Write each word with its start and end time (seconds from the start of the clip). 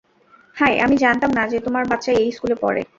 High 0.57 0.73
আমি 0.85 0.95
জানতাম 0.97 1.31
না 1.37 1.43
যে 1.47 1.57
তোমার 1.59 1.83
বাচ্চা 1.91 2.11
এই 2.13 2.29
স্কুলে 2.31 2.55
পড়ে। 2.55 2.81